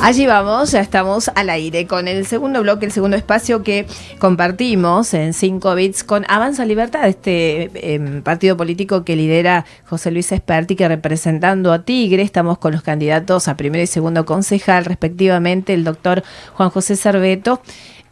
Allí 0.00 0.26
vamos, 0.26 0.70
ya 0.70 0.80
estamos 0.80 1.28
al 1.34 1.50
aire 1.50 1.88
con 1.88 2.06
el 2.06 2.24
segundo 2.24 2.62
bloque, 2.62 2.86
el 2.86 2.92
segundo 2.92 3.16
espacio 3.16 3.64
que 3.64 3.84
compartimos 4.20 5.12
en 5.12 5.34
5 5.34 5.74
bits 5.74 6.04
con 6.04 6.24
Avanza 6.28 6.64
Libertad, 6.64 7.08
este 7.08 7.94
em, 7.94 8.22
partido 8.22 8.56
político 8.56 9.04
que 9.04 9.16
lidera 9.16 9.66
José 9.86 10.12
Luis 10.12 10.30
Esperti, 10.30 10.76
que 10.76 10.86
representando 10.86 11.72
a 11.72 11.82
Tigre, 11.82 12.22
estamos 12.22 12.58
con 12.58 12.72
los 12.72 12.82
candidatos 12.82 13.48
a 13.48 13.56
primero 13.56 13.82
y 13.82 13.88
segundo 13.88 14.24
concejal, 14.24 14.84
respectivamente, 14.84 15.74
el 15.74 15.82
doctor 15.82 16.22
Juan 16.54 16.70
José 16.70 16.94
Cerveto 16.94 17.60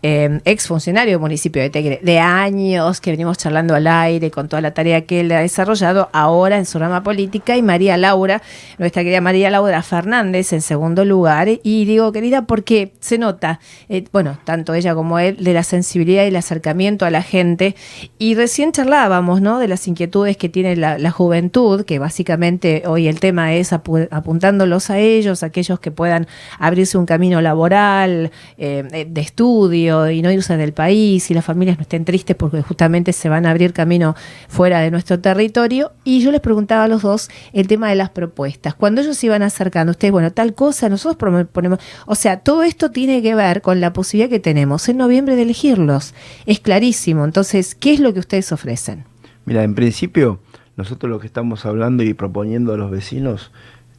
eh, 0.08 0.40
ex 0.44 0.68
funcionario 0.68 1.14
del 1.14 1.20
municipio 1.20 1.60
de 1.60 1.68
Tegre, 1.68 1.98
de 2.00 2.20
años 2.20 3.00
que 3.00 3.10
venimos 3.10 3.38
charlando 3.38 3.74
al 3.74 3.88
aire 3.88 4.30
con 4.30 4.46
toda 4.46 4.62
la 4.62 4.70
tarea 4.72 5.04
que 5.04 5.18
él 5.18 5.32
ha 5.32 5.40
desarrollado, 5.40 6.10
ahora 6.12 6.58
en 6.58 6.64
su 6.64 6.78
rama 6.78 7.02
política, 7.02 7.56
y 7.56 7.62
María 7.62 7.96
Laura, 7.96 8.40
nuestra 8.78 9.02
querida 9.02 9.20
María 9.20 9.50
Laura 9.50 9.82
Fernández 9.82 10.52
en 10.52 10.60
segundo 10.60 11.04
lugar. 11.04 11.48
Y 11.48 11.86
digo, 11.86 12.12
querida, 12.12 12.42
porque 12.42 12.92
se 13.00 13.18
nota, 13.18 13.58
eh, 13.88 14.04
bueno, 14.12 14.38
tanto 14.44 14.74
ella 14.74 14.94
como 14.94 15.18
él, 15.18 15.42
de 15.42 15.52
la 15.52 15.64
sensibilidad 15.64 16.22
y 16.22 16.28
el 16.28 16.36
acercamiento 16.36 17.04
a 17.04 17.10
la 17.10 17.22
gente. 17.22 17.74
Y 18.16 18.36
recién 18.36 18.70
charlábamos, 18.70 19.40
¿no? 19.40 19.58
De 19.58 19.66
las 19.66 19.88
inquietudes 19.88 20.36
que 20.36 20.48
tiene 20.48 20.76
la, 20.76 21.10
juventud, 21.10 21.84
que 21.84 21.98
básicamente 21.98 22.84
hoy 22.86 23.08
el 23.08 23.18
tema 23.18 23.54
es 23.54 23.72
apuntándolos 23.72 24.88
a 24.90 24.98
ellos, 24.98 25.42
aquellos 25.42 25.80
que 25.80 25.90
puedan 25.90 26.28
abrirse 26.60 26.96
un 26.96 27.06
camino 27.06 27.40
laboral, 27.40 28.30
eh, 28.56 29.08
de 29.10 29.20
estudio 29.20 29.95
y 30.10 30.22
no 30.22 30.30
irse 30.30 30.56
del 30.56 30.72
país 30.72 31.30
y 31.30 31.34
las 31.34 31.44
familias 31.44 31.78
no 31.78 31.82
estén 31.82 32.04
tristes 32.04 32.36
porque 32.36 32.62
justamente 32.62 33.12
se 33.12 33.28
van 33.28 33.46
a 33.46 33.50
abrir 33.50 33.72
camino 33.72 34.14
fuera 34.48 34.80
de 34.80 34.90
nuestro 34.90 35.18
territorio. 35.20 35.92
Y 36.04 36.20
yo 36.20 36.30
les 36.30 36.40
preguntaba 36.40 36.84
a 36.84 36.88
los 36.88 37.02
dos 37.02 37.30
el 37.52 37.66
tema 37.66 37.88
de 37.88 37.96
las 37.96 38.10
propuestas. 38.10 38.74
Cuando 38.74 39.00
ellos 39.00 39.16
se 39.16 39.26
iban 39.26 39.42
acercando, 39.42 39.92
ustedes, 39.92 40.12
bueno, 40.12 40.32
tal 40.32 40.54
cosa, 40.54 40.88
nosotros 40.88 41.16
ponemos, 41.52 41.80
o 42.06 42.14
sea, 42.14 42.40
todo 42.40 42.62
esto 42.62 42.90
tiene 42.90 43.22
que 43.22 43.34
ver 43.34 43.62
con 43.62 43.80
la 43.80 43.92
posibilidad 43.92 44.30
que 44.30 44.40
tenemos 44.40 44.88
en 44.88 44.98
noviembre 44.98 45.36
de 45.36 45.42
elegirlos. 45.42 46.14
Es 46.46 46.60
clarísimo. 46.60 47.24
Entonces, 47.24 47.74
¿qué 47.74 47.94
es 47.94 48.00
lo 48.00 48.12
que 48.12 48.20
ustedes 48.20 48.52
ofrecen? 48.52 49.04
Mira, 49.44 49.62
en 49.62 49.74
principio, 49.74 50.40
nosotros 50.76 51.10
lo 51.10 51.20
que 51.20 51.26
estamos 51.26 51.64
hablando 51.64 52.02
y 52.02 52.14
proponiendo 52.14 52.72
a 52.72 52.76
los 52.76 52.90
vecinos, 52.90 53.52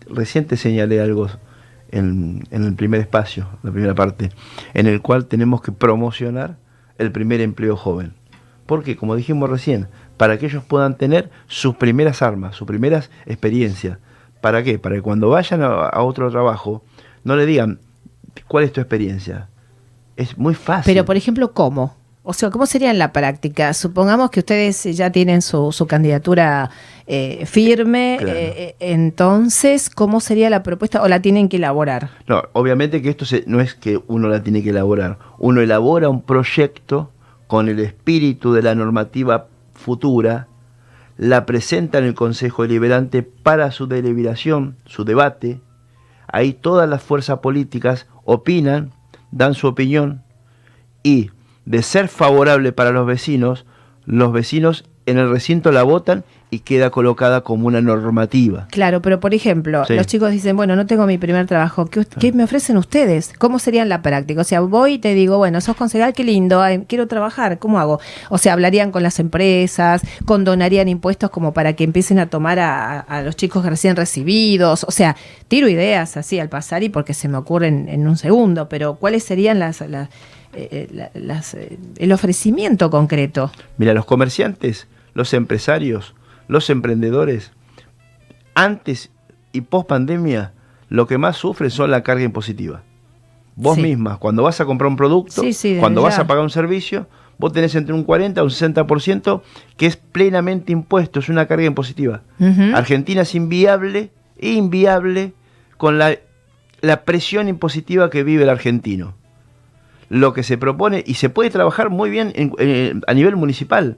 recién 0.09 0.45
te 0.45 0.57
señalé 0.57 1.01
algo 1.01 1.29
en, 1.91 2.47
el 2.51 2.73
primer 2.75 3.01
espacio, 3.01 3.47
la 3.63 3.71
primera 3.71 3.95
parte, 3.95 4.31
en 4.73 4.87
el 4.87 5.01
cual 5.01 5.25
tenemos 5.25 5.61
que 5.61 5.71
promocionar 5.71 6.57
el 6.97 7.11
primer 7.11 7.41
empleo 7.41 7.75
joven. 7.75 8.13
Porque, 8.65 8.97
como 8.97 9.15
dijimos 9.15 9.49
recién, 9.49 9.87
para 10.17 10.37
que 10.37 10.47
ellos 10.47 10.63
puedan 10.63 10.97
tener 10.97 11.29
sus 11.47 11.75
primeras 11.75 12.21
armas, 12.21 12.55
sus 12.55 12.67
primeras 12.67 13.09
experiencias. 13.25 13.99
¿Para 14.41 14.63
qué? 14.63 14.79
Para 14.79 14.95
que 14.95 15.01
cuando 15.01 15.29
vayan 15.29 15.61
a, 15.63 16.01
otro 16.01 16.29
trabajo 16.29 16.83
no 17.23 17.35
le 17.35 17.45
digan, 17.45 17.79
¿cuál 18.47 18.65
es 18.65 18.73
tu 18.73 18.81
experiencia? 18.81 19.49
Es 20.15 20.37
muy 20.37 20.55
fácil. 20.55 20.93
Pero, 20.93 21.05
por 21.05 21.15
ejemplo, 21.15 21.53
¿cómo? 21.53 21.95
O 22.29 22.33
sea, 22.33 22.49
¿cómo 22.49 22.65
sería 22.65 22.91
en 22.91 22.99
la 22.99 23.13
práctica? 23.13 23.73
Supongamos 23.73 24.31
que 24.31 24.41
ustedes 24.41 24.83
ya 24.83 25.13
tienen 25.13 25.41
su, 25.41 25.71
su 25.71 25.87
candidatura 25.87 26.69
eh, 27.07 27.45
firme, 27.45 28.15
eh, 28.15 28.19
eh, 28.27 28.75
entonces, 28.81 29.89
¿cómo 29.89 30.19
sería 30.19 30.49
la 30.49 30.61
propuesta 30.61 31.01
o 31.01 31.07
la 31.07 31.21
tienen 31.21 31.47
que 31.47 31.55
elaborar? 31.55 32.09
No, 32.27 32.43
obviamente 32.51 33.01
que 33.01 33.11
esto 33.11 33.23
no 33.45 33.61
es 33.61 33.75
que 33.75 34.01
uno 34.07 34.27
la 34.27 34.43
tiene 34.43 34.61
que 34.61 34.71
elaborar, 34.71 35.19
uno 35.37 35.61
elabora 35.61 36.09
un 36.09 36.21
proyecto 36.21 37.11
con 37.47 37.69
el 37.69 37.79
espíritu 37.79 38.51
de 38.51 38.61
la 38.61 38.75
normativa 38.75 39.47
futura, 39.73 40.49
la 41.15 41.45
presenta 41.45 41.99
en 41.99 42.03
el 42.03 42.13
Consejo 42.13 42.63
Deliberante 42.63 43.23
para 43.23 43.71
su 43.71 43.87
deliberación, 43.87 44.75
su 44.85 45.05
debate, 45.05 45.61
ahí 46.27 46.51
todas 46.51 46.89
las 46.89 47.01
fuerzas 47.01 47.39
políticas 47.39 48.05
opinan, 48.25 48.91
dan 49.31 49.53
su 49.53 49.67
opinión 49.67 50.23
y 51.03 51.31
de 51.67 51.83
ser 51.83 52.07
favorable 52.07 52.71
para 52.71 52.91
los 52.91 53.05
vecinos, 53.05 53.65
los 54.05 54.31
vecinos 54.31 54.85
en 55.05 55.17
el 55.17 55.29
recinto 55.29 55.71
la 55.73 55.83
votan 55.83 56.23
y 56.49 56.59
queda 56.59 56.91
colocada 56.91 57.41
como 57.41 57.67
una 57.67 57.81
normativa. 57.81 58.67
Claro, 58.71 59.01
pero 59.01 59.19
por 59.19 59.33
ejemplo, 59.33 59.83
los 59.89 60.07
chicos 60.07 60.31
dicen, 60.31 60.55
bueno, 60.55 60.77
no 60.77 60.85
tengo 60.85 61.05
mi 61.05 61.17
primer 61.17 61.45
trabajo, 61.45 61.89
¿Qué, 61.89 62.31
me 62.31 62.45
ofrecen 62.45 62.77
ustedes? 62.77 63.33
¿Cómo 63.37 63.59
sería 63.59 63.81
en 63.81 63.89
la 63.89 64.01
práctica? 64.01 64.39
O 64.39 64.43
sea, 64.45 64.61
voy 64.61 64.93
y 64.93 64.97
te 64.99 65.13
digo, 65.13 65.37
bueno, 65.37 65.59
sos 65.59 65.75
concejal, 65.75 66.13
qué 66.13 66.23
lindo, 66.23 66.63
quiero 66.87 67.07
trabajar, 67.07 67.59
¿cómo 67.59 67.79
hago? 67.79 67.99
O 68.29 68.37
sea, 68.37 68.53
hablarían 68.53 68.91
con 68.91 69.03
las 69.03 69.19
empresas, 69.19 70.01
condonarían 70.23 70.87
impuestos 70.87 71.29
como 71.31 71.53
para 71.53 71.73
que 71.73 71.83
empiecen 71.83 72.17
a 72.19 72.27
tomar 72.27 72.59
a, 72.59 73.21
los 73.25 73.35
chicos 73.35 73.65
recién 73.65 73.97
recibidos, 73.97 74.85
o 74.85 74.91
sea, 74.91 75.17
tiro 75.49 75.67
ideas 75.67 76.15
así 76.15 76.39
al 76.39 76.47
pasar 76.47 76.83
y 76.83 76.89
porque 76.89 77.13
se 77.13 77.27
me 77.27 77.37
ocurren 77.37 77.89
en 77.89 78.07
un 78.07 78.15
segundo, 78.15 78.69
pero 78.69 78.95
¿cuáles 78.95 79.25
serían 79.25 79.59
las 79.59 79.81
eh, 80.57 80.89
eh, 80.91 81.09
eh, 81.13 81.77
el 81.97 82.11
ofrecimiento 82.11 82.89
concreto? 82.89 83.51
Mira, 83.77 83.93
los 83.93 84.05
comerciantes, 84.05 84.87
los 85.13 85.33
empresarios, 85.35 86.15
los 86.47 86.71
emprendedores, 86.71 87.51
antes 88.55 89.11
y 89.51 89.61
post 89.61 89.87
pandemia, 89.87 90.53
lo 90.89 91.05
que 91.05 91.19
más 91.19 91.37
sufren 91.37 91.69
son 91.69 91.91
la 91.91 92.01
carga 92.01 92.23
impositiva. 92.23 92.81
Vos 93.55 93.77
misma, 93.77 94.17
cuando 94.17 94.43
vas 94.43 94.59
a 94.59 94.65
comprar 94.65 94.87
un 94.87 94.97
producto, 94.97 95.43
cuando 95.79 96.01
vas 96.01 96.17
a 96.17 96.25
pagar 96.25 96.43
un 96.43 96.49
servicio, 96.49 97.07
vos 97.37 97.53
tenés 97.53 97.75
entre 97.75 97.93
un 97.93 98.03
40 98.03 98.41
y 98.41 98.43
un 98.43 98.49
60% 98.49 99.41
que 99.77 99.85
es 99.85 99.95
plenamente 99.95 100.71
impuesto, 100.71 101.19
es 101.19 101.29
una 101.29 101.45
carga 101.45 101.65
impositiva. 101.65 102.21
Argentina 102.73 103.21
es 103.21 103.35
inviable, 103.35 104.11
inviable 104.39 105.33
con 105.77 105.99
la, 105.99 106.17
la 106.81 107.03
presión 107.03 107.47
impositiva 107.47 108.09
que 108.09 108.23
vive 108.23 108.43
el 108.43 108.49
argentino 108.49 109.13
lo 110.09 110.33
que 110.33 110.43
se 110.43 110.57
propone, 110.57 111.03
y 111.05 111.15
se 111.15 111.29
puede 111.29 111.49
trabajar 111.49 111.89
muy 111.89 112.09
bien 112.09 112.33
a 113.07 113.13
nivel 113.13 113.35
municipal, 113.35 113.97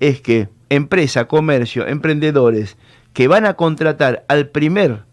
es 0.00 0.20
que 0.20 0.48
empresa, 0.68 1.26
comercio, 1.26 1.86
emprendedores 1.86 2.76
que 3.12 3.28
van 3.28 3.46
a 3.46 3.54
contratar 3.54 4.24
al 4.28 4.48
primer, 4.48 5.04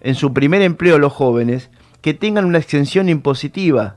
en 0.00 0.16
su 0.16 0.32
primer 0.32 0.62
empleo 0.62 0.98
los 0.98 1.12
jóvenes, 1.12 1.70
que 2.00 2.12
tengan 2.12 2.44
una 2.44 2.58
extensión 2.58 3.08
impositiva. 3.08 3.96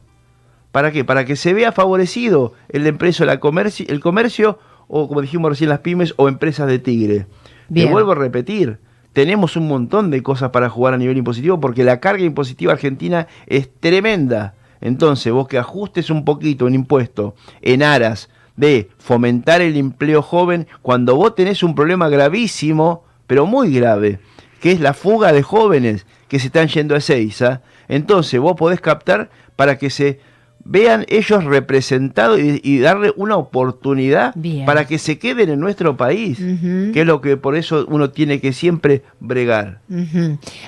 ¿Para 0.71 0.91
qué? 0.91 1.03
Para 1.03 1.25
que 1.25 1.35
se 1.35 1.53
vea 1.53 1.71
favorecido 1.71 2.53
el 2.69 2.85
empreso, 2.85 3.25
la 3.25 3.39
comercio, 3.39 3.85
el 3.89 3.99
comercio 3.99 4.59
o 4.87 5.07
como 5.07 5.21
dijimos 5.21 5.49
recién 5.49 5.69
las 5.69 5.79
pymes 5.79 6.13
o 6.17 6.27
empresas 6.27 6.67
de 6.67 6.79
Tigre. 6.79 7.27
Bien. 7.69 7.91
vuelvo 7.91 8.11
a 8.11 8.15
repetir, 8.15 8.79
tenemos 9.11 9.57
un 9.57 9.67
montón 9.67 10.11
de 10.11 10.23
cosas 10.23 10.51
para 10.51 10.69
jugar 10.69 10.93
a 10.93 10.97
nivel 10.97 11.17
impositivo 11.17 11.59
porque 11.59 11.83
la 11.83 11.99
carga 11.99 12.23
impositiva 12.23 12.71
argentina 12.71 13.27
es 13.47 13.69
tremenda. 13.79 14.53
Entonces, 14.81 15.31
vos 15.33 15.47
que 15.47 15.57
ajustes 15.57 16.09
un 16.09 16.25
poquito 16.25 16.65
un 16.65 16.75
impuesto 16.75 17.35
en 17.61 17.83
aras 17.83 18.29
de 18.55 18.89
fomentar 18.97 19.61
el 19.61 19.77
empleo 19.77 20.21
joven, 20.21 20.67
cuando 20.81 21.15
vos 21.15 21.35
tenés 21.35 21.63
un 21.63 21.75
problema 21.75 22.09
gravísimo, 22.09 23.03
pero 23.27 23.45
muy 23.45 23.73
grave, 23.73 24.19
que 24.59 24.71
es 24.71 24.79
la 24.79 24.93
fuga 24.93 25.31
de 25.31 25.43
jóvenes 25.43 26.05
que 26.27 26.39
se 26.39 26.47
están 26.47 26.67
yendo 26.67 26.95
a 26.95 27.01
Seiza, 27.01 27.61
entonces 27.87 28.39
vos 28.39 28.55
podés 28.55 28.81
captar 28.81 29.29
para 29.55 29.77
que 29.77 29.89
se 29.89 30.19
vean 30.69 31.05
ellos 31.07 31.45
representados 31.45 32.39
y, 32.39 32.79
darle 32.79 33.13
una 33.15 33.37
oportunidad 33.37 34.35
para 34.65 34.85
que 34.85 34.99
se 34.99 35.17
queden 35.17 35.49
en 35.49 35.59
nuestro 35.59 35.97
país, 35.97 36.37
que 36.37 37.01
es 37.01 37.07
lo 37.07 37.21
que 37.21 37.37
por 37.37 37.55
eso 37.55 37.85
uno 37.89 38.09
tiene 38.09 38.39
que 38.39 38.53
siempre 38.53 39.03
bregar. 39.19 39.79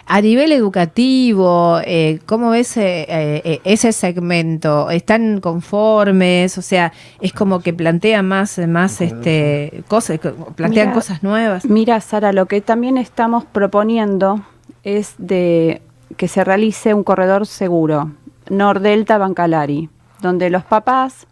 A 0.06 0.22
nivel 0.22 0.52
educativo, 0.52 1.80
eh, 1.86 2.20
¿cómo 2.26 2.52
ves 2.52 2.78
eh, 2.78 3.06
eh, 3.10 3.62
ese 3.64 3.92
segmento? 3.92 4.90
¿Están 4.90 5.42
conformes? 5.42 6.58
O 6.58 6.62
sea, 6.62 6.94
es 7.20 7.34
como 7.34 7.60
que 7.60 7.74
plantean 7.74 8.28
más, 8.28 8.58
más 8.68 9.02
este, 9.02 9.84
cosas, 9.88 10.20
plantean 10.56 10.94
cosas 10.94 11.24
nuevas. 11.24 11.66
Mira, 11.66 12.00
Sara, 12.02 12.32
lo 12.32 12.46
que 12.46 12.62
también 12.62 12.98
estamos 12.98 13.46
proponiendo 13.46 14.42
es 14.84 15.16
de 15.18 15.82
que 16.18 16.28
se 16.28 16.44
realice 16.44 16.94
un 16.94 17.04
corredor 17.04 17.46
seguro 17.46 18.12
Nordelta 18.50 19.18
Bancalari, 19.18 19.90
donde 20.22 20.50
los 20.50 20.64
papás 20.64 21.28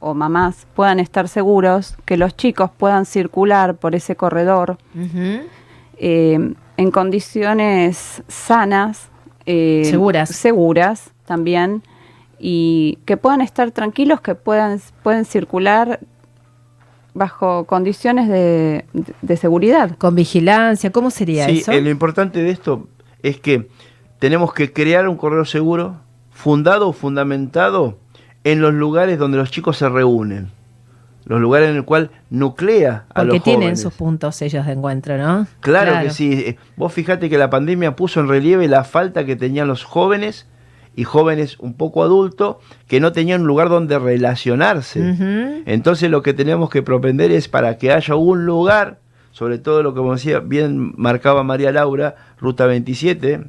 o 0.00 0.14
mamás 0.14 0.66
puedan 0.74 1.00
estar 1.00 1.28
seguros 1.28 1.96
que 2.04 2.16
los 2.16 2.36
chicos 2.36 2.70
puedan 2.76 3.06
circular 3.06 3.76
por 3.76 3.94
ese 3.94 4.16
corredor 4.16 4.76
eh, 5.98 6.54
en 6.76 6.90
condiciones 6.90 8.22
sanas, 8.28 9.08
eh, 9.46 9.82
seguras, 9.84 10.30
seguras 10.30 11.12
también, 11.24 11.82
y 12.38 12.98
que 13.06 13.16
puedan 13.16 13.40
estar 13.40 13.70
tranquilos, 13.70 14.20
que 14.20 14.34
puedan, 14.34 14.80
pueden 15.02 15.24
circular 15.24 16.00
bajo 17.14 17.64
condiciones 17.64 18.28
de, 18.28 18.84
seguridad. 19.36 19.96
Con 19.96 20.14
vigilancia, 20.14 20.90
¿cómo 20.90 21.10
sería 21.10 21.48
eso? 21.48 21.72
Sí, 21.72 21.80
lo 21.80 21.88
importante 21.88 22.42
de 22.42 22.50
esto 22.50 22.88
es 23.22 23.38
que 23.38 23.68
tenemos 24.18 24.52
que 24.52 24.72
crear 24.72 25.08
un 25.08 25.16
corredor 25.16 25.46
seguro 25.46 26.03
fundado 26.34 26.88
o 26.88 26.92
fundamentado 26.92 27.96
en 28.42 28.60
los 28.60 28.74
lugares 28.74 29.18
donde 29.18 29.38
los 29.38 29.50
chicos 29.50 29.78
se 29.78 29.88
reúnen. 29.88 30.50
Los 31.24 31.40
lugares 31.40 31.70
en 31.70 31.76
el 31.76 31.84
cual 31.86 32.10
nuclea 32.28 33.06
a 33.08 33.20
Porque 33.22 33.36
los 33.36 33.42
tienen 33.44 33.76
sus 33.78 33.94
puntos 33.94 34.42
ellos 34.42 34.66
de 34.66 34.72
encuentro, 34.72 35.16
¿no? 35.16 35.46
Claro, 35.60 36.02
que 36.02 36.10
sí. 36.10 36.32
Eh, 36.34 36.56
vos 36.76 36.92
fíjate 36.92 37.30
que 37.30 37.38
la 37.38 37.48
pandemia 37.48 37.96
puso 37.96 38.20
en 38.20 38.28
relieve 38.28 38.68
la 38.68 38.84
falta 38.84 39.24
que 39.24 39.34
tenían 39.34 39.66
los 39.66 39.84
jóvenes 39.84 40.46
y 40.96 41.04
jóvenes 41.04 41.58
un 41.60 41.74
poco 41.74 42.02
adultos 42.02 42.56
que 42.88 43.00
no 43.00 43.12
tenían 43.12 43.40
un 43.40 43.46
lugar 43.46 43.70
donde 43.70 43.98
relacionarse. 43.98 45.62
Entonces 45.64 46.10
lo 46.10 46.22
que 46.22 46.34
tenemos 46.34 46.68
que 46.68 46.82
propender 46.82 47.32
es 47.32 47.48
para 47.48 47.78
que 47.78 47.90
haya 47.90 48.16
un 48.16 48.44
lugar, 48.44 48.98
sobre 49.32 49.58
todo 49.58 49.82
lo 49.82 49.94
que 49.94 49.98
como 49.98 50.12
decía, 50.12 50.40
bien 50.40 50.92
marcaba 50.96 51.42
María 51.42 51.72
Laura, 51.72 52.16
Ruta 52.38 52.66
27, 52.66 53.44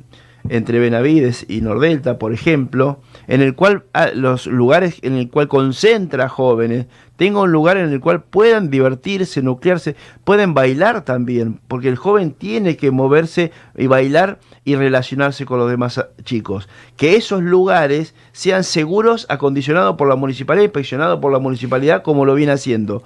entre 0.50 0.80
Benavides 0.80 1.45
y 1.47 1.62
Nordelta, 1.62 2.18
por 2.18 2.33
ejemplo, 2.33 3.00
en 3.27 3.42
el 3.42 3.56
cual 3.56 3.83
ah, 3.94 4.09
los 4.13 4.47
lugares 4.47 5.00
en 5.01 5.15
el 5.15 5.30
cual 5.30 5.47
concentra 5.47 6.30
jóvenes, 6.30 6.88
tenga 7.15 7.42
un 7.42 7.51
lugar 7.51 7.77
en 7.77 7.92
el 7.92 8.00
cual 8.00 8.24
puedan 8.24 8.69
divertirse, 8.69 9.42
nuclearse, 9.42 9.95
pueden 10.24 10.53
bailar 10.53 11.03
también, 11.03 11.59
porque 11.68 11.88
el 11.88 11.95
joven 11.95 12.31
tiene 12.31 12.77
que 12.77 12.92
moverse 12.92 13.51
y 13.77 13.88
bailar 13.88 14.39
y 14.65 14.75
relacionarse 14.75 15.45
con 15.45 15.59
los 15.59 15.69
demás 15.69 15.97
ah, 15.97 16.09
chicos. 16.24 16.68
Que 16.97 17.15
esos 17.15 17.42
lugares 17.42 18.13
sean 18.31 18.63
seguros, 18.63 19.25
acondicionados 19.30 19.95
por 19.95 20.07
la 20.07 20.15
municipalidad, 20.15 20.63
inspeccionados 20.63 21.19
por 21.19 21.31
la 21.31 21.39
municipalidad, 21.39 22.03
como 22.03 22.25
lo 22.25 22.36
viene 22.36 22.51
haciendo. 22.51 23.03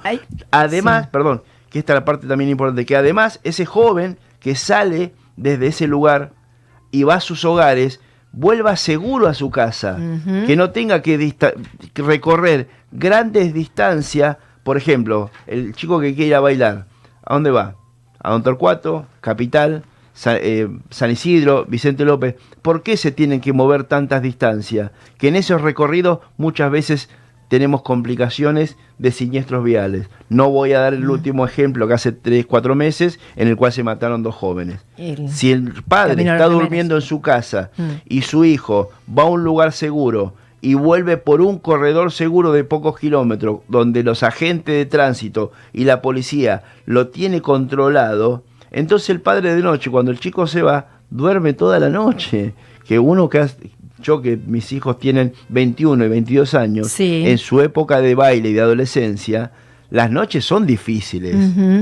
Además, 0.52 1.04
sí. 1.04 1.10
perdón, 1.12 1.44
que 1.70 1.80
esta 1.80 1.94
es 1.94 2.00
la 2.00 2.06
parte 2.06 2.28
también 2.28 2.50
importante, 2.50 2.86
que 2.86 2.96
además 2.96 3.40
ese 3.44 3.66
joven 3.66 4.18
que 4.40 4.56
sale 4.56 5.14
desde 5.38 5.68
ese 5.68 5.88
lugar 5.88 6.34
y 6.92 7.04
va 7.04 7.16
a 7.16 7.22
sus 7.22 7.46
hogares, 7.46 8.00
vuelva 8.32 8.76
seguro 8.76 9.28
a 9.28 9.34
su 9.34 9.50
casa, 9.50 9.98
que 10.46 10.56
no 10.56 10.72
tenga 10.72 11.02
que, 11.02 11.36
recorrer 11.96 12.70
grandes 12.92 13.54
distancias, 13.54 14.38
por 14.64 14.78
ejemplo, 14.78 15.32
el 15.48 15.74
chico 15.74 16.00
que 16.00 16.16
quiera 16.16 16.40
bailar, 16.40 16.86
¿a 17.24 17.34
dónde 17.34 17.52
va? 17.52 17.76
A 18.22 18.32
Don 18.32 18.44
Torcuato, 18.44 19.06
Capital, 19.22 19.84
eh, 20.26 20.68
San 20.90 21.12
Isidro, 21.12 21.66
Vicente 21.66 22.04
López. 22.04 22.36
¿Por 22.62 22.84
qué 22.84 22.98
se 22.98 23.12
tienen 23.12 23.40
que 23.40 23.54
mover 23.54 23.86
tantas 23.86 24.22
distancias? 24.22 24.92
Que 25.18 25.30
en 25.30 25.38
esos 25.38 25.62
recorridos 25.62 26.20
muchas 26.36 26.70
veces 26.70 27.10
tenemos 27.50 27.82
complicaciones 27.82 28.78
de 28.98 29.12
siniestros 29.12 29.64
viales. 29.64 30.08
No 30.30 30.50
voy 30.50 30.72
a 30.74 30.80
dar 30.80 30.94
el 30.94 31.10
último 31.10 31.46
ejemplo 31.46 31.88
que 31.88 31.96
hace 31.96 32.12
3, 32.14 32.46
4 32.46 32.76
meses 32.76 33.20
en 33.36 33.48
el 33.50 33.58
cual 33.58 33.74
se 33.74 33.84
mataron 33.84 34.24
dos 34.24 34.36
jóvenes. 34.36 34.80
El- 34.98 35.30
Si 35.30 35.52
el 35.52 35.84
padre 35.84 36.16
está 36.22 36.46
durmiendo 36.62 36.96
en 36.96 37.02
su 37.02 37.20
casa 37.22 37.72
Mm. 37.78 37.84
y 38.08 38.22
su 38.22 38.46
hijo 38.46 38.90
va 39.16 39.24
a 39.24 39.26
un 39.26 39.44
lugar 39.44 39.72
seguro 39.74 40.34
y 40.62 40.76
vuelve 40.76 41.18
por 41.18 41.42
un 41.42 41.58
corredor 41.58 42.12
seguro 42.12 42.52
de 42.52 42.64
pocos 42.64 43.00
kilómetros, 43.00 43.60
donde 43.68 44.04
los 44.04 44.24
agentes 44.24 44.76
de 44.76 44.86
tránsito 44.86 45.52
y 45.74 45.86
la 45.86 46.02
policía 46.02 46.64
lo 46.86 47.08
tiene 47.08 47.42
controlado, 47.42 48.44
entonces 48.72 49.10
el 49.10 49.22
padre 49.22 49.56
de 49.56 49.62
noche, 49.62 49.90
cuando 49.90 50.12
el 50.12 50.20
chico 50.20 50.46
se 50.48 50.62
va, 50.62 50.88
duerme 51.10 51.54
toda 51.54 51.80
la 51.80 51.90
noche. 51.90 52.54
Que 52.86 52.98
uno 53.00 53.30
que 53.30 53.38
has- 53.38 53.58
yo 54.02 54.22
que 54.22 54.38
mis 54.38 54.72
hijos 54.72 55.00
tienen 55.00 55.34
21 55.50 56.06
y 56.06 56.08
22 56.10 56.54
años, 56.54 56.88
Sí. 56.88 57.24
en 57.26 57.38
su 57.38 57.62
época 57.62 58.02
de 58.02 58.16
baile 58.16 58.50
y 58.50 58.54
de 58.54 58.62
adolescencia, 58.62 59.52
las 59.92 60.12
noches 60.12 60.46
son 60.46 60.66
difíciles. 60.68 61.36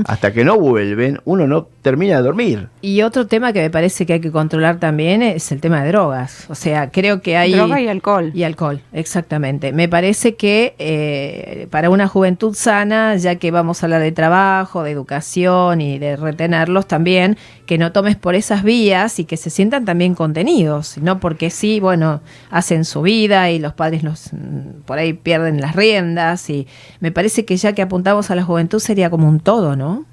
Hasta 0.06 0.32
que 0.32 0.42
no 0.44 0.58
vuelven, 0.58 1.20
uno 1.26 1.46
no 1.46 1.68
termina 1.88 2.18
de 2.18 2.22
dormir. 2.22 2.68
Y 2.82 3.00
otro 3.00 3.26
tema 3.26 3.54
que 3.54 3.62
me 3.62 3.70
parece 3.70 4.04
que 4.04 4.12
hay 4.14 4.20
que 4.20 4.30
controlar 4.30 4.78
también 4.78 5.22
es 5.22 5.50
el 5.52 5.60
tema 5.62 5.82
de 5.82 5.88
drogas. 5.88 6.44
O 6.50 6.54
sea, 6.54 6.90
creo 6.90 7.22
que 7.22 7.38
hay... 7.38 7.52
Droga 7.52 7.80
y 7.80 7.88
alcohol. 7.88 8.30
Y 8.34 8.42
alcohol, 8.42 8.82
exactamente. 8.92 9.72
Me 9.72 9.88
parece 9.88 10.34
que 10.34 10.74
eh, 10.78 11.66
para 11.70 11.88
una 11.88 12.06
juventud 12.06 12.54
sana, 12.54 13.16
ya 13.16 13.36
que 13.36 13.50
vamos 13.50 13.82
a 13.82 13.86
hablar 13.86 14.02
de 14.02 14.12
trabajo, 14.12 14.82
de 14.82 14.90
educación 14.90 15.80
y 15.80 15.98
de 15.98 16.16
retenerlos 16.16 16.86
también, 16.86 17.38
que 17.64 17.78
no 17.78 17.90
tomes 17.92 18.16
por 18.16 18.34
esas 18.34 18.62
vías 18.62 19.18
y 19.18 19.24
que 19.24 19.38
se 19.38 19.48
sientan 19.48 19.86
también 19.86 20.14
contenidos, 20.14 20.98
no 20.98 21.20
porque 21.20 21.48
sí, 21.48 21.80
bueno, 21.80 22.20
hacen 22.50 22.84
su 22.84 23.00
vida 23.00 23.50
y 23.50 23.58
los 23.58 23.72
padres 23.72 24.02
los 24.02 24.32
mm, 24.32 24.82
por 24.84 24.98
ahí 24.98 25.14
pierden 25.14 25.60
las 25.62 25.74
riendas 25.74 26.50
y 26.50 26.66
me 27.00 27.12
parece 27.12 27.44
que 27.44 27.56
ya 27.56 27.72
que 27.72 27.80
apuntamos 27.80 28.30
a 28.30 28.34
la 28.34 28.42
juventud 28.42 28.78
sería 28.78 29.08
como 29.08 29.26
un 29.26 29.40
todo, 29.40 29.74
¿no? 29.74 30.04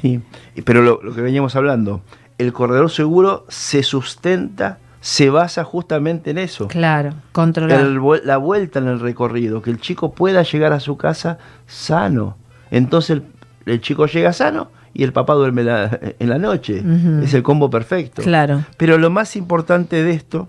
Sí, 0.00 0.20
pero 0.64 0.82
lo, 0.82 1.00
lo 1.02 1.14
que 1.14 1.20
veníamos 1.20 1.56
hablando, 1.56 2.02
el 2.38 2.52
corredor 2.52 2.90
seguro 2.90 3.44
se 3.48 3.82
sustenta, 3.82 4.78
se 5.00 5.30
basa 5.30 5.64
justamente 5.64 6.30
en 6.30 6.38
eso. 6.38 6.68
Claro, 6.68 7.14
controlar. 7.32 7.80
El 7.80 8.00
la 8.24 8.36
vuelta 8.36 8.78
en 8.78 8.88
el 8.88 9.00
recorrido, 9.00 9.62
que 9.62 9.70
el 9.70 9.80
chico 9.80 10.12
pueda 10.12 10.42
llegar 10.42 10.72
a 10.72 10.80
su 10.80 10.96
casa 10.96 11.38
sano. 11.66 12.36
Entonces 12.70 13.10
el, 13.10 13.22
el 13.66 13.80
chico 13.80 14.06
llega 14.06 14.32
sano 14.32 14.70
y 14.94 15.04
el 15.04 15.12
papá 15.12 15.34
duerme 15.34 15.64
la- 15.64 15.98
en 16.18 16.28
la 16.28 16.38
noche. 16.38 16.82
Es 17.22 17.34
el 17.34 17.42
combo 17.42 17.70
perfecto. 17.70 18.22
Claro. 18.22 18.64
Pero 18.76 18.98
lo 18.98 19.10
más 19.10 19.36
importante 19.36 20.02
de 20.02 20.12
esto, 20.12 20.48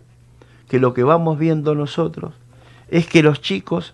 que 0.68 0.80
lo 0.80 0.94
que 0.94 1.04
vamos 1.04 1.38
viendo 1.40 1.76
nosotros, 1.76 2.34
es 2.90 3.08
que 3.08 3.24
los 3.24 3.42
chicos 3.42 3.94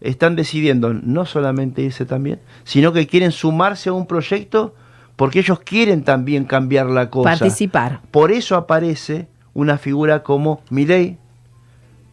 están 0.00 0.34
decidiendo 0.34 0.94
no 0.94 1.26
solamente 1.26 1.82
irse 1.82 2.06
también, 2.06 2.40
sino 2.64 2.92
que 2.94 3.06
quieren 3.06 3.32
sumarse 3.32 3.90
a 3.90 3.92
un 3.92 4.06
proyecto 4.06 4.74
porque 5.20 5.40
ellos 5.40 5.60
quieren 5.60 6.02
también 6.02 6.46
cambiar 6.46 6.86
la 6.86 7.10
cosa. 7.10 7.28
Participar. 7.28 8.00
Por 8.10 8.32
eso 8.32 8.56
aparece 8.56 9.28
una 9.52 9.76
figura 9.76 10.22
como 10.22 10.62
Milei, 10.70 11.18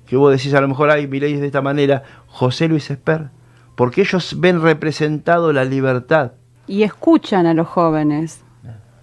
que 0.07 0.17
vos 0.17 0.29
decís 0.29 0.53
a 0.53 0.59
lo 0.59 0.67
mejor, 0.67 0.91
ay, 0.91 1.07
Milei 1.07 1.35
es 1.35 1.39
de 1.39 1.45
esta 1.45 1.61
manera, 1.61 2.03
José 2.27 2.67
Luis 2.67 2.91
Esper, 2.91 3.29
porque 3.75 4.01
ellos 4.01 4.35
ven 4.41 4.61
representado 4.61 5.53
la 5.53 5.63
libertad. 5.63 6.33
Y 6.67 6.83
escuchan 6.83 7.45
a 7.45 7.53
los 7.53 7.67
jóvenes, 7.69 8.43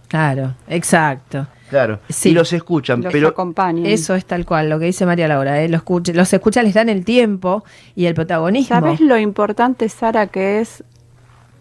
Claro, 0.08 0.54
exacto. 0.68 1.46
Claro, 1.70 1.98
Sí. 2.10 2.28
y 2.28 2.32
los 2.34 2.52
escuchan, 2.52 3.00
los 3.00 3.10
pero 3.10 3.28
acompañan. 3.28 3.86
Eso 3.86 4.14
es 4.14 4.26
tal 4.26 4.44
cual, 4.44 4.68
lo 4.68 4.78
que 4.78 4.84
dice 4.84 5.06
María 5.06 5.28
Laura. 5.28 5.62
¿eh? 5.62 5.68
Los, 5.70 5.78
escucha, 5.78 6.12
los 6.12 6.30
escucha, 6.30 6.62
les 6.62 6.74
dan 6.74 6.90
el 6.90 7.06
tiempo 7.06 7.64
y 7.96 8.04
el 8.04 8.12
protagonismo. 8.14 8.68
¿Sabes 8.68 9.00
lo 9.00 9.16
importante, 9.16 9.88
Sara, 9.88 10.26
que 10.26 10.60
es? 10.60 10.84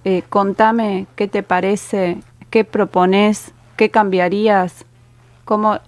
Eh, 0.06 0.24
contame 0.28 1.08
qué 1.16 1.30
te 1.30 1.44
parece, 1.44 2.18
qué 2.54 2.64
propones, 2.64 3.52
qué 3.78 3.90
cambiarías, 3.90 4.86
cómo 5.44 5.80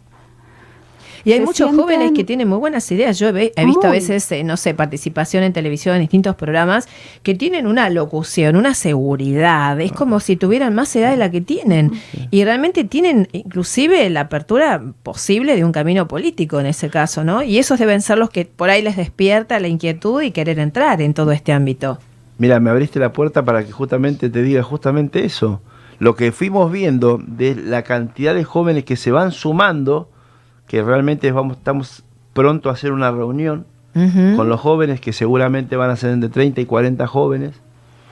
Y 1.24 1.32
hay 1.34 1.40
muchos 1.42 1.70
sienten- 1.70 1.80
jóvenes 1.80 2.12
que 2.14 2.24
tienen 2.24 2.48
muy 2.48 2.58
buenas 2.58 2.92
ideas. 2.92 3.20
Yo 3.20 3.30
he, 3.30 3.54
he 3.56 3.66
visto 3.66 3.86
a 3.86 3.92
veces, 3.92 4.32
eh, 4.32 4.44
no 4.44 4.58
sé, 4.58 4.74
participación 4.74 5.44
en 5.44 5.54
televisión, 5.54 5.94
en 5.96 6.02
distintos 6.02 6.36
programas, 6.36 6.88
que 7.22 7.36
tienen 7.36 7.68
una 7.68 7.92
locución, 7.92 8.56
una 8.56 8.74
seguridad. 8.74 9.80
Es 9.80 9.92
como 9.92 10.20
si 10.20 10.38
tuvieran 10.38 10.74
más 10.74 10.96
edad 10.96 11.12
de 11.12 11.18
la 11.18 11.30
que 11.30 11.40
tienen. 11.42 11.92
Y 12.32 12.44
realmente 12.44 12.84
tienen 12.84 13.28
inclusive 13.32 14.10
la 14.10 14.22
apertura 14.22 14.82
posible 15.04 15.56
de 15.56 15.64
un 15.64 15.72
camino 15.72 16.08
político 16.08 16.60
en 16.60 16.66
ese 16.66 16.90
caso, 16.90 17.24
¿no? 17.24 17.44
Y 17.44 17.60
esos 17.60 17.78
deben 17.78 18.02
ser 18.02 18.18
los 18.18 18.32
que 18.32 18.46
por 18.46 18.72
ahí 18.72 18.82
les 18.82 18.96
despierta 18.98 19.60
la 19.60 19.68
inquietud 19.68 20.20
y 20.24 20.32
querer 20.32 20.58
entrar 20.58 21.00
en 21.00 21.14
todo 21.14 21.32
este 21.32 21.54
ámbito. 21.54 22.00
Mira, 22.40 22.60
me 22.60 22.72
abriste 22.72 23.00
la 23.00 23.14
puerta 23.14 23.46
para 23.46 23.64
que 23.64 23.72
justamente 23.72 24.32
te 24.32 24.42
diga 24.42 24.64
justamente 24.64 25.24
eso. 25.26 25.62
Lo 26.00 26.16
que 26.16 26.32
fuimos 26.32 26.72
viendo 26.72 27.20
de 27.26 27.56
la 27.56 27.84
cantidad 27.84 28.34
de 28.36 28.44
jóvenes 28.44 28.84
que 28.84 28.96
se 28.96 29.12
van 29.12 29.32
sumando, 29.32 30.10
que 30.68 30.82
realmente 30.84 31.32
vamos, 31.32 31.58
estamos 31.58 32.04
pronto 32.34 32.70
a 32.70 32.74
hacer 32.74 32.92
una 32.92 33.12
reunión 33.12 33.66
con 34.36 34.50
los 34.50 34.60
jóvenes, 34.60 35.00
que 35.00 35.14
seguramente 35.14 35.78
van 35.78 35.90
a 35.90 35.96
ser 35.96 36.10
entre 36.12 36.28
30 36.30 36.60
y 36.60 36.66
40 36.66 37.08
jóvenes, 37.08 37.54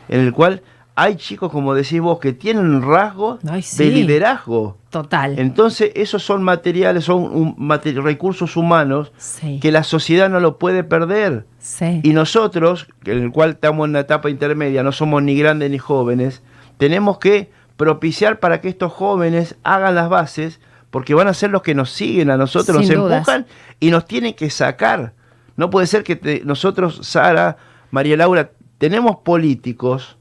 en 0.07 0.21
el 0.21 0.31
cual 0.31 0.61
hay 0.95 1.15
chicos, 1.17 1.51
como 1.51 1.73
decís 1.73 1.99
vos, 1.99 2.19
que 2.19 2.31
tienen 2.31 2.81
rasgos 2.83 3.39
sí. 3.63 3.83
de 3.83 3.91
liderazgo. 3.91 4.77
Total. 4.89 5.37
Entonces, 5.39 5.91
esos 5.95 6.23
son 6.23 6.41
materiales, 6.43 7.03
son 7.03 7.23
un- 7.23 8.03
recursos 8.03 8.55
humanos 8.55 9.11
Sí. 9.17 9.59
que 9.59 9.71
la 9.73 9.83
sociedad 9.83 10.29
no 10.29 10.39
lo 10.39 10.57
puede 10.57 10.85
perder. 10.85 11.45
sí. 11.59 11.99
Y 12.03 12.11
nosotros, 12.13 12.87
en 13.03 13.17
el 13.23 13.31
cual 13.31 13.49
estamos 13.51 13.85
en 13.87 13.93
la 13.93 14.01
etapa 14.01 14.29
intermedia, 14.29 14.83
no 14.83 14.91
somos 14.93 15.21
ni 15.21 15.35
grandes 15.35 15.69
ni 15.69 15.79
jóvenes, 15.79 16.43
tenemos 16.77 17.17
que 17.17 17.51
propiciar 17.77 18.39
para 18.39 18.61
que 18.61 18.69
estos 18.69 18.91
jóvenes 18.93 19.55
hagan 19.63 19.95
las 19.95 20.09
bases, 20.09 20.59
porque 20.91 21.13
van 21.13 21.27
a 21.27 21.33
ser 21.33 21.49
los 21.49 21.61
que 21.63 21.73
nos 21.75 21.89
siguen 21.91 22.29
a 22.29 22.37
nosotros, 22.37 22.85
Sin 22.85 22.95
nos 22.95 23.05
dudas. 23.05 23.17
empujan 23.19 23.45
y 23.79 23.89
nos 23.91 24.05
tienen 24.05 24.33
que 24.35 24.49
sacar. 24.49 25.13
No 25.57 25.69
puede 25.69 25.87
ser 25.87 26.03
que 26.03 26.15
te- 26.15 26.41
nosotros, 26.45 26.99
Sara, 27.03 27.57
María 27.91 28.15
Laura, 28.17 28.51
tenemos 28.77 29.17
políticos 29.23 30.17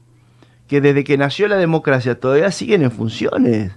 que 0.67 0.81
desde 0.81 1.03
que 1.03 1.17
nació 1.17 1.47
la 1.47 1.57
democracia 1.57 2.19
todavía 2.19 2.51
siguen 2.51 2.81
en 2.83 2.91
funciones. 2.91 3.71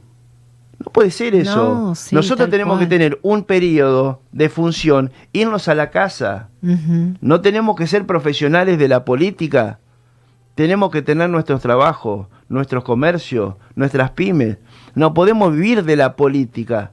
No 0.79 0.93
puede 0.93 1.11
ser 1.11 1.35
eso. 1.35 1.75
No, 1.75 1.95
sí, 1.95 2.15
Nosotros 2.15 2.51
tenemos 2.51 2.77
cual. 2.77 2.87
que 2.87 2.95
tener 2.95 3.19
un 3.23 3.45
periodo 3.45 4.21
de 4.33 4.49
función, 4.51 5.11
irnos 5.33 5.69
a 5.69 5.75
la 5.75 5.91
casa. 5.91 6.49
No 7.21 7.41
tenemos 7.41 7.77
que 7.77 7.87
ser 7.87 8.07
profesionales 8.07 8.79
de 8.79 8.89
la 8.89 9.05
política. 9.05 9.79
Tenemos 10.57 10.91
que 10.91 11.03
tener 11.03 11.29
nuestros 11.29 11.61
trabajos, 11.61 12.29
nuestros 12.49 12.83
comercios, 12.83 13.57
nuestras 13.75 14.13
pymes. 14.13 14.57
No 14.95 15.13
podemos 15.13 15.53
vivir 15.53 15.85
de 15.85 15.97
la 15.97 16.17
política. 16.17 16.93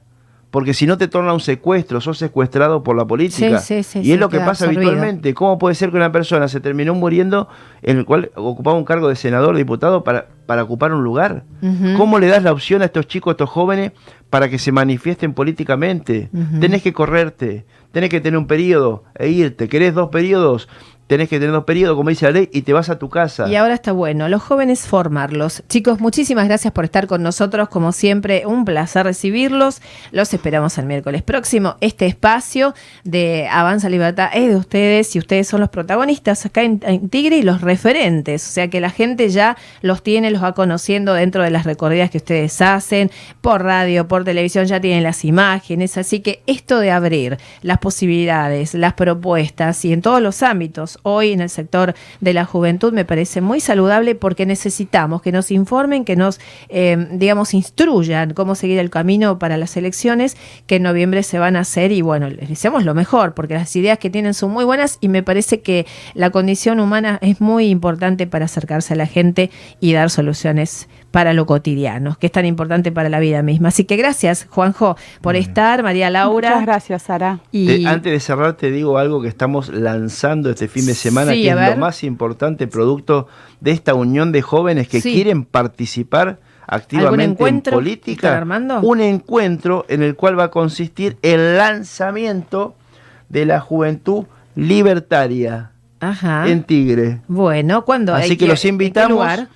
Porque 0.50 0.74
si 0.74 0.86
no 0.86 0.96
te 0.98 1.08
torna 1.08 1.32
un 1.32 1.40
secuestro, 1.40 2.00
sos 2.00 2.18
secuestrado 2.18 2.84
por 2.84 2.94
la 2.94 3.06
política. 3.06 3.58
Sí, 3.58 3.82
sí, 3.82 4.02
sí, 4.02 4.08
y 4.08 4.12
es 4.12 4.20
lo 4.20 4.28
que 4.28 4.38
pasa 4.38 4.66
absorbido. 4.66 4.82
habitualmente. 4.82 5.34
¿Cómo 5.34 5.58
puede 5.58 5.74
ser 5.74 5.90
que 5.90 5.96
una 5.96 6.12
persona 6.12 6.46
se 6.46 6.60
terminó 6.60 6.94
muriendo 6.94 7.48
en 7.82 7.96
el 7.96 8.04
cual 8.04 8.30
ocupaba 8.36 8.76
un 8.76 8.84
cargo 8.84 9.08
de 9.08 9.16
senador, 9.16 9.56
diputado, 9.56 10.04
para, 10.04 10.28
para 10.46 10.62
ocupar 10.62 10.92
un 10.92 11.02
lugar? 11.02 11.42
¿Cómo 11.96 12.20
le 12.20 12.28
das 12.28 12.42
la 12.44 12.52
opción 12.52 12.82
a 12.82 12.84
estos 12.84 13.08
chicos, 13.08 13.30
a 13.30 13.32
estos 13.32 13.50
jóvenes, 13.50 13.92
para 14.30 14.48
que 14.48 14.60
se 14.60 14.70
manifiesten 14.70 15.32
políticamente? 15.32 16.28
Ujú. 16.32 16.60
Tenés 16.60 16.82
que 16.82 16.92
correrte, 16.92 17.64
tenés 17.90 18.10
que 18.10 18.20
tener 18.20 18.38
un 18.38 18.46
periodo 18.46 19.02
e 19.16 19.30
irte. 19.30 19.68
¿Querés 19.68 19.94
dos 19.94 20.10
periodos? 20.10 20.68
Tenés 21.14 21.28
que 21.28 21.38
tener 21.38 21.52
dos 21.52 21.62
periodos, 21.62 21.96
como 21.96 22.10
dice 22.10 22.26
la 22.26 22.32
ley, 22.32 22.50
y 22.52 22.62
te 22.62 22.72
vas 22.72 22.90
a 22.90 22.98
tu 22.98 23.08
casa. 23.08 23.48
Y 23.48 23.54
ahora 23.54 23.74
está 23.74 23.92
bueno, 23.92 24.28
los 24.28 24.42
jóvenes 24.42 24.80
formarlos. 24.80 25.62
Chicos, 25.68 26.00
muchísimas 26.00 26.48
gracias 26.48 26.72
por 26.72 26.84
estar 26.84 27.06
con 27.06 27.22
nosotros, 27.22 27.68
como 27.68 27.92
siempre, 27.92 28.46
un 28.46 28.64
placer 28.64 29.06
recibirlos. 29.06 29.80
Los 30.10 30.34
esperamos 30.34 30.76
el 30.76 30.86
miércoles 30.86 31.22
próximo. 31.22 31.76
Este 31.80 32.06
espacio 32.06 32.74
de 33.04 33.46
Avanza 33.48 33.88
Libertad 33.88 34.30
es 34.34 34.48
de 34.48 34.56
ustedes 34.56 35.14
y 35.14 35.20
ustedes 35.20 35.46
son 35.46 35.60
los 35.60 35.68
protagonistas 35.68 36.46
acá 36.46 36.62
en, 36.62 36.80
Tigre 37.10 37.36
y 37.36 37.42
los 37.42 37.60
referentes. 37.60 38.44
O 38.48 38.50
sea 38.50 38.68
que 38.68 38.80
la 38.80 38.90
gente 38.90 39.28
ya 39.28 39.56
los 39.82 40.02
tiene, 40.02 40.32
los 40.32 40.42
va 40.42 40.52
conociendo 40.52 41.14
dentro 41.14 41.44
de 41.44 41.50
las 41.50 41.64
recorridas 41.64 42.10
que 42.10 42.18
ustedes 42.18 42.60
hacen, 42.60 43.12
por 43.40 43.62
radio, 43.62 44.08
por 44.08 44.24
televisión, 44.24 44.66
ya 44.66 44.80
tienen 44.80 45.04
las 45.04 45.24
imágenes. 45.24 45.96
Así 45.96 46.20
que 46.20 46.42
esto 46.48 46.80
de 46.80 46.90
abrir 46.90 47.38
las 47.62 47.78
posibilidades, 47.78 48.74
las 48.74 48.94
propuestas 48.94 49.84
y 49.84 49.92
en 49.92 50.02
todos 50.02 50.20
los 50.20 50.42
ámbitos, 50.42 50.98
hoy 51.04 51.32
en 51.32 51.40
el 51.40 51.50
sector 51.50 51.94
de 52.20 52.34
la 52.34 52.44
juventud 52.44 52.92
me 52.92 53.04
parece 53.04 53.40
muy 53.40 53.60
saludable 53.60 54.16
porque 54.16 54.46
necesitamos 54.46 55.22
que 55.22 55.30
nos 55.30 55.52
informen, 55.52 56.04
que 56.04 56.16
nos, 56.16 56.40
eh, 56.68 57.08
digamos, 57.12 57.54
instruyan 57.54 58.34
cómo 58.34 58.56
seguir 58.56 58.78
el 58.78 58.90
camino 58.90 59.38
para 59.38 59.56
las 59.56 59.76
elecciones 59.76 60.36
que 60.66 60.76
en 60.76 60.82
noviembre 60.82 61.22
se 61.22 61.38
van 61.38 61.56
a 61.56 61.60
hacer 61.60 61.92
y 61.92 62.02
bueno, 62.02 62.28
les 62.28 62.48
deseamos 62.48 62.84
lo 62.84 62.94
mejor 62.94 63.34
porque 63.34 63.54
las 63.54 63.74
ideas 63.76 63.98
que 63.98 64.10
tienen 64.10 64.34
son 64.34 64.50
muy 64.50 64.64
buenas 64.64 64.98
y 65.00 65.08
me 65.08 65.22
parece 65.22 65.60
que 65.60 65.86
la 66.14 66.30
condición 66.30 66.80
humana 66.80 67.18
es 67.22 67.40
muy 67.40 67.68
importante 67.68 68.26
para 68.26 68.46
acercarse 68.46 68.94
a 68.94 68.96
la 68.96 69.06
gente 69.06 69.50
y 69.80 69.92
dar 69.92 70.10
soluciones 70.10 70.88
para 71.14 71.32
lo 71.32 71.46
cotidiano, 71.46 72.16
que 72.18 72.26
es 72.26 72.32
tan 72.32 72.44
importante 72.44 72.90
para 72.90 73.08
la 73.08 73.20
vida 73.20 73.40
misma. 73.40 73.68
Así 73.68 73.84
que 73.84 73.94
gracias, 73.96 74.48
Juanjo, 74.50 74.96
por 75.20 75.36
estar, 75.36 75.84
María 75.84 76.10
Laura. 76.10 76.50
Muchas 76.50 76.66
gracias, 76.66 77.02
Sara. 77.02 77.38
Y... 77.52 77.86
antes 77.86 78.12
de 78.12 78.18
cerrar, 78.18 78.54
te 78.54 78.72
digo 78.72 78.98
algo 78.98 79.22
que 79.22 79.28
estamos 79.28 79.68
lanzando 79.68 80.50
este 80.50 80.66
fin 80.66 80.83
de 80.86 80.94
semana, 80.94 81.32
que 81.32 81.48
es 81.48 81.54
lo 81.54 81.76
más 81.76 82.04
importante, 82.04 82.66
producto 82.66 83.28
de 83.60 83.70
esta 83.70 83.94
unión 83.94 84.32
de 84.32 84.42
jóvenes 84.42 84.88
que 84.88 85.00
quieren 85.00 85.44
participar 85.44 86.38
activamente 86.66 87.46
en 87.46 87.60
política. 87.60 88.36
Armando? 88.36 88.80
Un 88.80 89.00
encuentro 89.00 89.84
en 89.88 90.02
el 90.02 90.16
cual 90.16 90.38
va 90.38 90.44
a 90.44 90.50
consistir 90.50 91.16
el 91.22 91.56
lanzamiento 91.56 92.74
de 93.28 93.46
la 93.46 93.60
juventud 93.60 94.24
libertaria 94.54 95.72
en 96.46 96.64
Tigre. 96.64 97.20
Bueno, 97.28 97.84
cuando 97.84 98.14
Así 98.14 98.36
que, 98.36 98.46
los 98.46 98.64
invitamos 98.64 99.46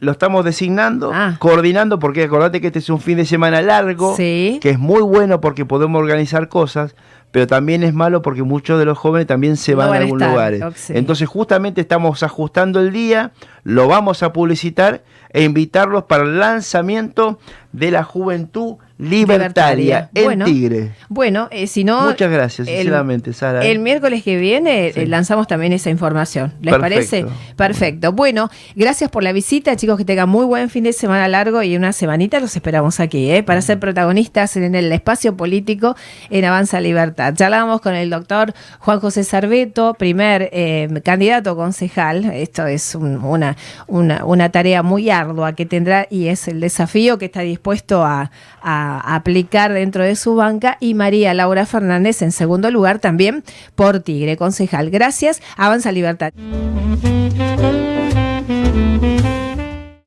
lo 0.00 0.12
estamos 0.12 0.44
designando, 0.44 1.10
ah. 1.12 1.36
coordinando, 1.38 1.98
porque 1.98 2.24
acordate 2.24 2.60
que 2.60 2.68
este 2.68 2.78
es 2.78 2.88
un 2.88 3.00
fin 3.00 3.16
de 3.16 3.26
semana 3.26 3.62
largo, 3.62 4.16
que 4.16 4.60
es 4.62 4.78
muy 4.78 5.02
bueno 5.02 5.40
porque 5.40 5.64
podemos 5.64 6.00
organizar 6.00 6.48
cosas, 6.48 6.94
pero 7.30 7.46
también 7.46 7.82
es 7.82 7.92
malo 7.94 8.22
porque 8.22 8.42
muchos 8.42 8.78
de 8.78 8.84
los 8.84 8.96
jóvenes 8.96 9.26
también 9.26 9.56
se 9.56 9.74
van, 9.74 9.92
a 9.92 9.98
algún 9.98 10.18
lugares. 10.18 10.90
Entonces 10.90 11.28
justamente 11.28 11.80
estamos 11.80 12.22
ajustando 12.22 12.80
el 12.80 12.92
día, 12.92 13.32
lo 13.64 13.88
vamos 13.88 14.22
a 14.22 14.32
publicitar 14.32 15.02
e 15.30 15.44
invitarlos 15.44 16.04
para 16.04 16.24
el 16.24 16.38
lanzamiento 16.38 17.38
de 17.72 17.90
la 17.90 18.02
juventud 18.02 18.76
libertaria, 18.98 20.10
en 20.12 20.44
Tigre. 20.44 20.92
Bueno, 21.08 21.48
eh, 21.52 21.68
si 21.68 21.84
no... 21.84 22.02
Muchas 22.02 22.30
gracias, 22.30 22.66
sinceramente, 22.66 23.32
Sara. 23.32 23.64
El 23.64 23.78
miércoles 23.78 24.24
que 24.24 24.36
viene 24.36 24.88
eh, 24.88 25.06
lanzamos 25.06 25.46
también 25.46 25.72
esa 25.72 25.88
información. 25.90 26.52
¿Les 26.60 26.76
parece? 26.76 27.24
Perfecto. 27.56 28.12
Bueno, 28.12 28.50
gracias 28.74 29.10
por 29.10 29.22
la 29.22 29.32
visita, 29.32 29.76
chicos, 29.76 29.96
que 29.98 30.04
tengan 30.04 30.28
muy 30.28 30.44
buen 30.44 30.68
fin 30.68 30.84
de 30.84 30.92
semana 30.92 31.28
largo 31.28 31.62
y 31.62 31.76
una 31.76 31.92
semanita 31.92 32.40
los 32.40 32.54
esperamos 32.56 32.98
aquí, 32.98 33.30
¿eh? 33.30 33.42
para 33.44 33.62
ser 33.62 33.78
protagonistas 33.78 34.56
en 34.56 34.74
el 34.74 34.90
espacio 34.92 35.36
político 35.36 35.94
en 36.30 36.44
Avanza 36.44 36.80
Libertad. 36.80 37.34
Charlamos 37.34 37.80
con 37.80 37.94
el 37.94 38.10
doctor 38.10 38.52
Juan 38.80 38.98
José 38.98 39.22
Sarbeto, 39.22 39.94
primer 39.94 40.50
eh, 40.52 40.88
candidato 41.04 41.54
concejal. 41.54 42.24
Esto 42.32 42.66
es 42.66 42.96
una, 42.96 43.56
una, 43.86 44.24
una 44.24 44.48
tarea 44.50 44.82
muy 44.82 45.08
ardua 45.08 45.52
que 45.52 45.66
tendrá 45.66 46.08
y 46.10 46.26
es 46.26 46.48
el 46.48 46.60
desafío 46.60 47.16
que 47.18 47.26
está 47.26 47.42
dispuesto 47.42 48.04
aplicar 48.96 49.72
dentro 49.72 50.02
de 50.04 50.16
su 50.16 50.34
banca 50.34 50.76
y 50.80 50.94
María 50.94 51.34
Laura 51.34 51.66
Fernández 51.66 52.22
en 52.22 52.32
segundo 52.32 52.70
lugar 52.70 52.98
también 52.98 53.44
por 53.74 54.00
Tigre, 54.00 54.36
concejal. 54.36 54.90
Gracias, 54.90 55.42
Avanza 55.56 55.92
Libertad. 55.92 56.32